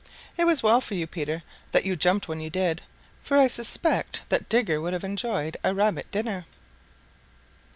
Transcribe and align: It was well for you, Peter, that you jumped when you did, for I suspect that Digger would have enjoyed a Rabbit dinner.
It 0.35 0.45
was 0.45 0.63
well 0.63 0.81
for 0.81 0.95
you, 0.95 1.05
Peter, 1.05 1.43
that 1.73 1.85
you 1.85 1.95
jumped 1.95 2.27
when 2.27 2.41
you 2.41 2.49
did, 2.49 2.81
for 3.21 3.37
I 3.37 3.47
suspect 3.47 4.27
that 4.29 4.49
Digger 4.49 4.81
would 4.81 4.93
have 4.93 5.03
enjoyed 5.03 5.57
a 5.63 5.75
Rabbit 5.75 6.09
dinner. 6.09 6.47